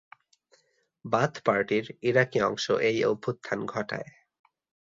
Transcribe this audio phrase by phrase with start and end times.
[1.05, 4.09] Bath পার্টির ইরাকি অংশ এই অভ্যুত্থান ঘটায়।